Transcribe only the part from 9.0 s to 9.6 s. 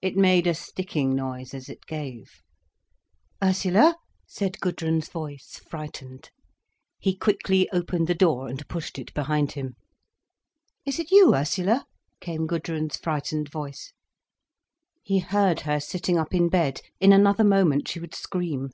it behind